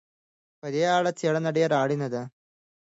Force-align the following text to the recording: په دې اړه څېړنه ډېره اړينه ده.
په 0.59 0.67
دې 0.73 0.83
اړه 0.97 1.11
څېړنه 1.19 1.49
ډېره 1.57 1.75
اړينه 1.83 2.07
ده. 2.13 2.23